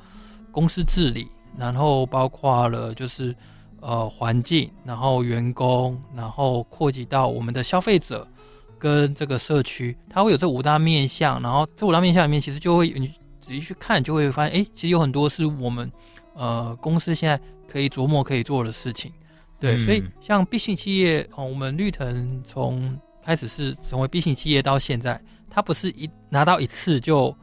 [0.51, 3.35] 公司治理，然后包括了就是
[3.81, 8.25] 呃环境，然后员工，然后扩及到我们的消费者
[8.79, 11.41] 跟这个社区，它会有这五大面向。
[11.41, 13.07] 然后这五大面向里面，其实就会你
[13.41, 15.91] 仔细去看，就会发现，哎，其实有很多是我们
[16.39, 19.11] 呃公司现在可以琢磨可以做的事情。
[19.59, 27.35] 对，所以像 B 型企业，哦，我们绿藤从开始是成为 B 型企业到现在，它不是一拿到一次就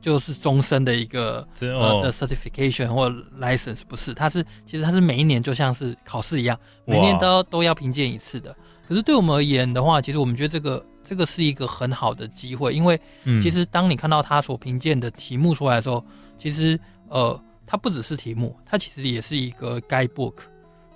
[0.00, 8.56] 就是终身的一个呃的 certification 或 license，不是，它是其实它是每一年就像是考试一样，每年都都要评鉴一次的。
[8.88, 12.98] 可是对我们而言的话，其实我们觉得这个这个是一个很好的机会，因为
[13.42, 16.02] 其实当你看到他所评鉴的题目出来的时候，
[16.38, 16.80] 其实
[17.10, 20.34] 呃，它不只是题目，它其实也是一个 guidebook。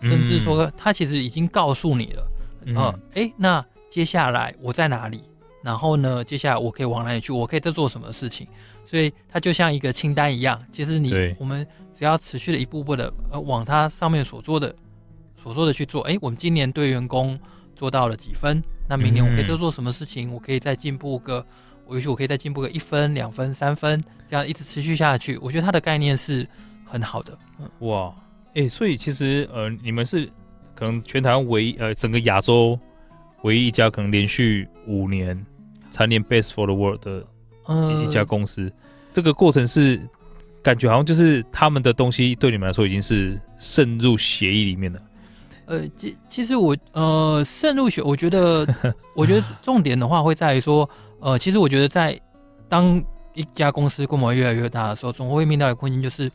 [0.01, 2.33] 甚至说，它其实已经告诉你了，
[2.65, 5.23] 嗯、呃，哎，那接下来我在哪里？
[5.63, 7.31] 然后呢，接下来我可以往哪里去？
[7.33, 8.49] 我可以再做什么事情？
[8.85, 10.61] 所以它就像一个清单一样。
[10.73, 14.75] 其实你我们只要持续的一步步的呃往它上面所做的
[15.37, 17.39] 所做的去做，哎，我们今年对员工
[17.77, 18.61] 做到了几分？
[18.89, 20.31] 那明年我可以再做什么事情？
[20.31, 21.47] 嗯、我可以再进步个，
[21.87, 25.37] 我也许我可以再进步个一分、两分、三分，这样一直持续下去。
[25.39, 26.47] 我觉得它的概念是
[26.85, 27.37] 很好的。
[27.59, 28.15] 嗯，哇。
[28.55, 30.31] 哎、欸，所以其实呃，你们是
[30.75, 32.79] 可能全台湾唯一呃，整个亚洲
[33.45, 35.43] 唯一一家可能连续五年
[35.91, 37.27] 蝉联 Best for the World 的
[38.05, 38.65] 一家公司。
[38.65, 38.73] 呃、
[39.11, 39.99] 这个过程是
[40.63, 45.01] 感觉好像就是他们的东西对你们来说已经是渗入协议里面了。
[45.65, 48.67] 呃，其其实我呃渗入血，我觉得
[49.17, 50.87] 我觉得重点的话会在于说，
[51.23, 52.21] 呃，其实我觉得在
[52.69, 56.31] 当一家公司规模越来越大的时候，总会面临到一个困境，就是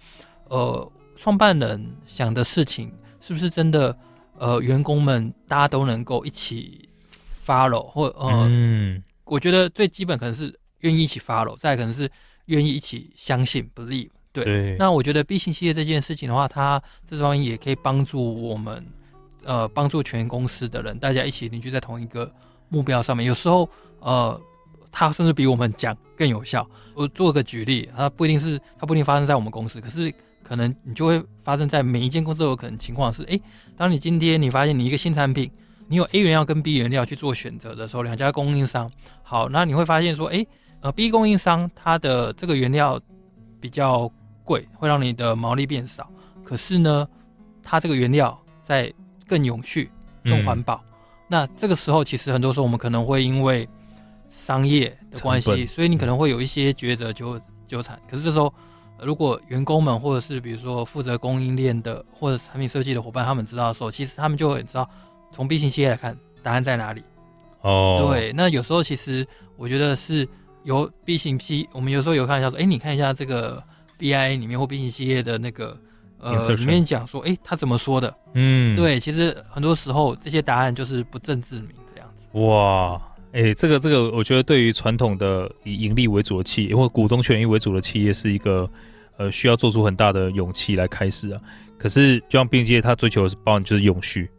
[0.49, 0.91] 呃。
[1.19, 3.97] 创办人想的事情是不是真的？
[4.37, 6.87] 呃，员工们大家都能够一起
[7.43, 12.07] follow，或呃，嗯，我觉得最基本可能是愿意一起 follow，再可能是
[12.45, 14.11] 愿意一起相信 believe。
[14.31, 18.85] 对，对那我觉得 B 型企业这件事情的话，它这方面也可以帮助我们，
[19.43, 22.31] 呃，帮助全公司的人，大家一起凝聚在同一个
[22.69, 23.25] 目标上面。
[23.25, 23.67] 有时候，
[24.01, 24.39] 呃，
[24.97, 26.67] 它甚至比我们讲更有效。
[26.95, 30.13] 我做个举例，它不一定是，它不一定发生在我们公司，可是。
[30.43, 33.37] 可能你就会发生在每一间公司都有可能情况是，哎，
[33.75, 35.51] 当你今天你发现你一个新产品，
[35.89, 38.89] 你有 A 原料跟 B 原料去做选择的时候，两家供应商，
[39.23, 40.47] 好，那你会发现说，哎，
[40.79, 42.97] 呃，B 供应商它的这个原料
[43.59, 44.09] 比较
[44.45, 46.09] 贵，会让你的毛利变少，
[46.45, 47.05] 可是呢，
[47.61, 48.89] 它这个原料在
[49.27, 49.91] 更永续、
[50.23, 50.93] 更环保，嗯、
[51.27, 53.67] 那这个时候其实很多时候我们可能会因为
[54.29, 58.53] 商业的关系，所以你可能会有一些抉择纠纠缠，可是这时候。
[58.99, 64.89] 如果员工们或者是比如说负责供应链的或者产品设计的伙伴，他们知道的时候，其实他们就会知道
[65.31, 67.03] 从 B 型企业来看答案在哪里。
[67.61, 69.23] 哦，对，那有时候其实
[69.55, 70.27] 我觉得是
[70.63, 73.63] 由 B 型 P，，我们有时候有看一下说，哎，你看一下这个
[73.99, 75.79] BIA 里面或 B 型企业的那个
[76.17, 78.11] 呃里面讲说，哎，他怎么说的？
[78.33, 82.23] 嗯，对，其实很多时候这些答案就是不证自明这样子。
[82.39, 82.99] 哇，
[83.31, 88.69] 哎，这个这个，我觉得对于传统的以盈利为主的企业或股东权益为主的企业是一个。
[89.19, 91.41] 呃，需要做出很大的勇气来开始啊。
[91.79, 94.29] 可是，就像企业，它追求的是包含就是永续，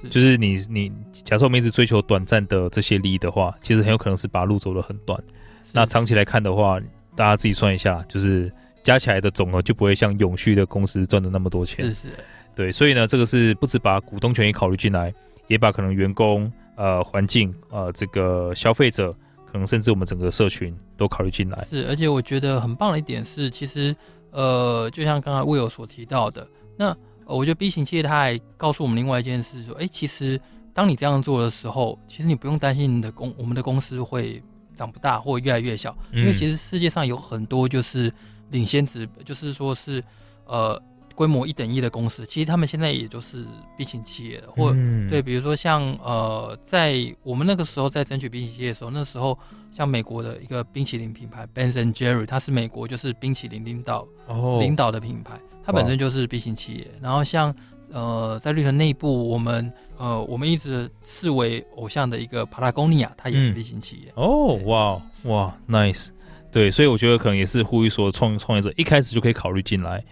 [0.00, 0.90] 是就是你你
[1.22, 5.22] 假设我们一直追求短暂的这些利益的话，其实很有可能是把路走得很短。
[5.70, 6.80] 那长期来看的话，
[7.14, 8.50] 大家自己算一下，就是
[8.82, 11.84] 加起来的总额就不会像永续的公司赚的那么多钱。
[11.84, 12.08] 是是。
[12.54, 15.12] 对，所以呢，这个是不止把股东权益考虑进来，
[15.46, 19.12] 也把可能员工、呃环境、呃这个消费者。
[19.48, 21.64] 可能甚至我们整个社群都考虑进来。
[21.70, 23.94] 是，而且我觉得很棒的一点是，其实
[24.32, 26.46] 呃，就像刚刚 Will 所提到的，
[26.76, 26.88] 那、
[27.24, 30.38] 呃、我觉得 B 型企业它还告诉我们另外一件事，说，哎，其实
[30.74, 34.42] 当你这样做的时候，其实你不用担心你的公我们的公司会
[34.74, 38.12] 长不大或越来越小，因为其实世界上有很多就是
[38.50, 40.02] 领先值，就是说是
[40.44, 40.82] 呃。
[41.16, 43.44] 规模一等一的公司，其实他们现在也就是
[43.76, 49.36] B 型企业了，或、嗯、对，比如说像呃，在我们那个时候在争取 B 型企业的时候，那时候
[49.72, 56.86] 像美国的一个冰淇淋品牌 Ben and Jerry，它是美国就是冰淇淋领导、哦、领导的品牌，它本身就是 B 型企业。
[57.00, 57.52] 然后像
[57.90, 64.12] 呃，在绿城内部，我们呃，我们一直视为偶像的一个 Patagonia，它也是 B 型企业。
[64.16, 66.08] 嗯、哦，哇哇，nice。
[66.56, 70.02] 对，所以我觉得可能也是呼吁说，创创业者一开始就可以考虑进来。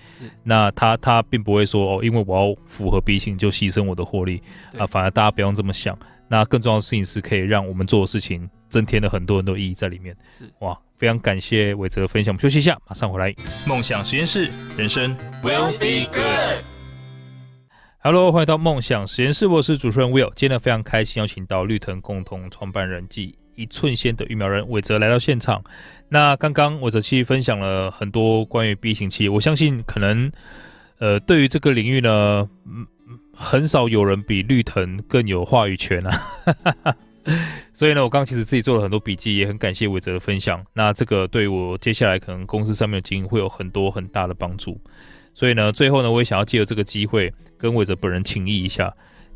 [0.42, 4.42] 那他他并不会说哦，因为我要符合 B 型就牺牲我的获利
[4.76, 5.98] 啊，反而大家不用这么想。
[6.28, 10.14] 那更重要的事情是可以让我们做的事情增添了很多很多意义在里面。
[10.38, 12.30] 是哇，非常感谢伟哲的分享。
[12.30, 13.34] 我们休息一下，马上回来。
[13.66, 16.62] 梦想实验室，人生 will be good。
[18.00, 20.30] Hello，欢迎到梦想实验室，我是主持人 Will。
[20.36, 25.62] 今天呢，非常开心邀请到绿藤共同创办人暨一寸仙的育苗人韦哲来到现场。
[26.08, 30.30] 那刚刚韦哲其实分享了很多关于 B 型企业，我相信可能，
[30.98, 32.86] 呃，对于这个领域呢，嗯，
[33.32, 36.94] 很少有人比绿藤更有话语权啊。
[37.72, 40.64] 所以呢，我刚其实自己做了很多笔记，也很感谢韦哲的分享。
[40.74, 44.78] 那这个对我接下来可能公司上面的经营会有很多很大的帮助。
[45.32, 48.94] 所以呢，最后呢，我也想要借由这个机会跟韦泽本人请益一下。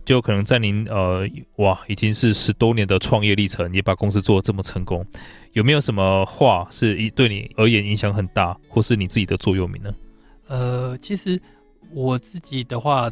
[0.09, 5.05] 就可能在您呃哇，已经是十多年的创业历程，也把公司做得这么成功，
[5.53, 9.95] 有没有什么话是对你而言影响很大，或是你自己的座右铭呢？
[10.47, 11.39] 呃，其实
[11.93, 13.11] 我自己的话，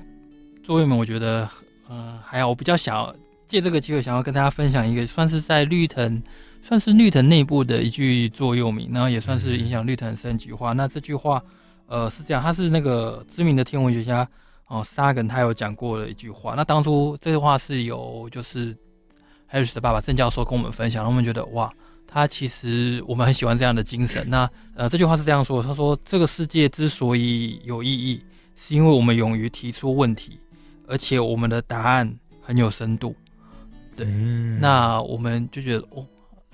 [0.62, 1.46] 座右铭我觉得
[1.86, 3.14] 呃还好，我比较想要
[3.46, 6.22] 借这个机会想要跟大家分享一个，算是在绿藤，
[6.62, 10.72] 算是绿藤内部的一句座右铭，然后也算是影响绿藤生几句话。
[10.72, 11.42] 那这句话
[11.88, 14.26] 呃是这样，他是那个知名的天文学家。
[14.68, 16.54] 哦，，Sagan 他有讲过的一句话。
[16.56, 18.76] 那当初这句话是由就是
[19.48, 21.72] Harris 的爸爸郑教授跟我们分享，我们觉得哇，
[22.04, 24.28] 他其实我们很喜欢这样的精神。
[24.28, 28.20] 那呃，这句话是这样说：他说，这个世界之所以有意义，
[28.56, 30.36] 是因为我们勇于提出问题，
[30.88, 32.12] 而且我们的答案
[32.42, 33.14] 很有深度。
[33.94, 36.04] 对，嗯、那我们就觉得哦，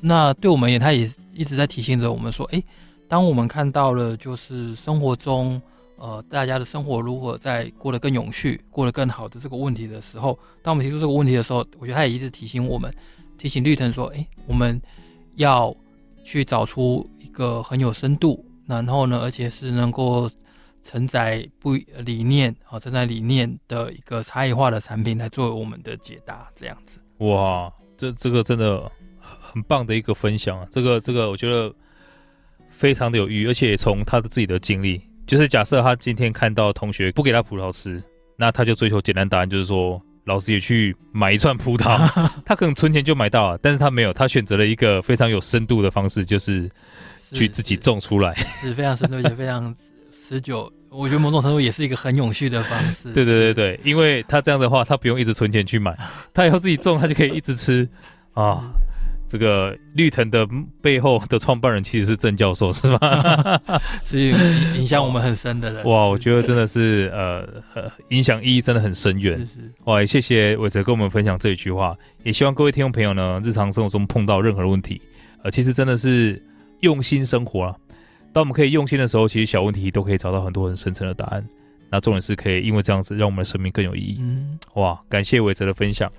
[0.00, 2.62] 那对我们也，他也一直在提醒着我们说，哎，
[3.08, 5.58] 当我们看到了就是生活中。
[6.02, 12.92] 呃，大家的生活如何在过得更永续、过得更好的这个问题的时候，当我们提出这个问题的时候，我觉得他也一直提醒我们，
[13.38, 14.82] 提醒绿藤说：“哎，我们
[15.36, 15.72] 要
[16.24, 20.28] 去找出一个很有深度，然后呢，而且是能够
[20.82, 26.98] 承载不理念啊，承载理念的一个差异化的产品来作为我们的解答。”这样子。
[27.18, 28.90] 哇，这这个真的
[29.20, 30.66] 很棒的一个分享啊！
[30.68, 31.72] 这个这个，我觉得
[32.70, 35.00] 非常的有意，而且从他的自己的经历。
[35.26, 38.02] 就是假设他今天看到同学不给他葡萄吃，
[38.36, 41.98] 那他就追求简单答案，就是说老师也去买一串葡萄，
[42.44, 46.70] 他可能存钱就买到了，但是他没有，他选择了一个非常有深度的方式，就是
[47.32, 49.74] 去自己种出来，是，非常深度也非常
[50.10, 50.70] 持久。
[50.90, 53.10] 我觉得某种程度也是一个很永续的方式。
[53.14, 55.96] 对对对对，因为他这样的话，他不用一直存钱去买，
[56.34, 57.88] 他以后自己种，他就可以一直吃
[58.34, 58.62] 啊。
[59.32, 60.46] 这个绿藤的
[60.82, 62.98] 背后的创办人其实是郑教授，是吗？
[64.04, 64.18] 是
[64.76, 65.82] 影响我们很深的人。
[65.86, 69.38] 哇，我觉得真的是呃，影响意义真的很深远。
[69.38, 69.72] 是是。
[69.84, 75.00] 哇，谢谢伟哲跟我们分享这一句话，也希望各位听众朋友呢，日常生活中碰到任何的问题，
[75.42, 76.38] 呃，其实真的是
[76.80, 77.74] 用心生活啊。
[78.34, 81.42] 当我们可以用心的时候，其实小问题都可以找到很多很深层的答案。
[81.90, 84.18] 那重点是可以因为这样子，让我们的生命更有意义。
[84.20, 84.58] 嗯。
[84.74, 86.12] 哇，感谢伟哲的分享。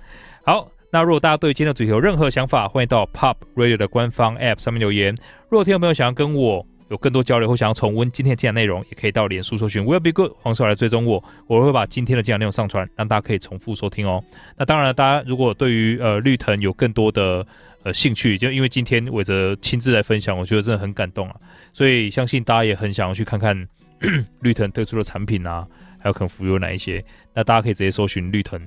[0.43, 0.67] 好。
[0.93, 5.11] 那如果大家对今天的主题有任何想法，欢迎到 Pop Radio 的官方 App 上面留言。
[5.49, 14.23] 如果听众朋友想要跟我有更多交流，或想要重温今天的精彩内容，也可以到脸书搜寻 Will Be Good 黄色来追踪我，我会把今天的精彩内容上传，让大家可以重复收听哦。
[14.55, 17.43] 那当然了，大家如果对于呃绿藤有更多的
[17.81, 21.35] 呃兴趣，就因为今天伟哲亲自来分享，我觉得真的很感动啊。
[21.73, 23.67] 所以相信大家也很想要去看看
[24.41, 25.65] 绿藤推出的产品啊，
[25.97, 27.03] 还有可能服务有哪一些。
[27.33, 28.61] 那大家可以直接搜寻绿藤。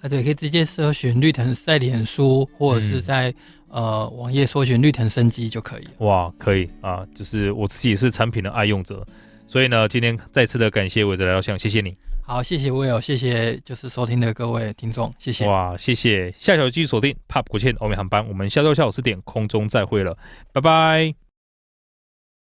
[0.00, 3.30] 啊，对，可以直接搜寻绿藤在脸书，或者是在、
[3.68, 5.86] 嗯、呃网页搜寻绿藤生机就可以。
[5.98, 9.06] 哇，可以啊，就是我自己也是产品的爱用者，
[9.46, 11.96] 所以呢，今天再次的感谢伟哲来到现场，谢谢你。
[12.22, 15.46] 好，谢谢 Will，谢谢就是收听的各位听众，谢谢。
[15.46, 20.16] 哇，谢谢，下小继续锁定 POP 国际欧美航班，我们下周下午四点空中再会了，
[20.52, 21.29] 拜拜。